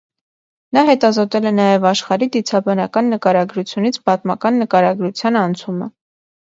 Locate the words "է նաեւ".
1.49-1.85